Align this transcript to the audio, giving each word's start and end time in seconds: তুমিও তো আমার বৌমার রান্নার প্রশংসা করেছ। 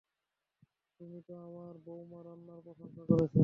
তুমিও 0.99 1.21
তো 1.27 1.33
আমার 1.47 1.73
বৌমার 1.85 2.23
রান্নার 2.27 2.59
প্রশংসা 2.65 3.03
করেছ। 3.09 3.35